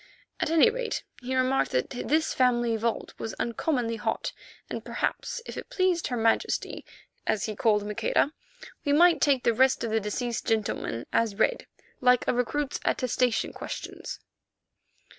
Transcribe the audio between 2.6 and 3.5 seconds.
vault was